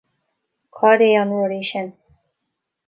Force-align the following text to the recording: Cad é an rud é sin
Cad 0.77 0.99
é 1.07 1.11
an 1.15 1.31
rud 1.37 1.53
é 1.59 1.61
sin 1.71 1.87